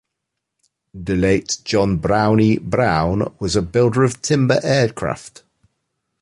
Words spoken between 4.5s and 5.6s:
aircraft.